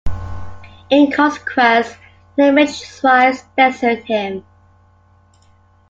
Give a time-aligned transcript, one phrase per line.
[0.89, 1.89] In consequence,
[2.35, 4.43] Lamech's wives desert him.